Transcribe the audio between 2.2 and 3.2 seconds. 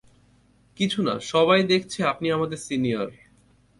আমাদের সিনিয়র।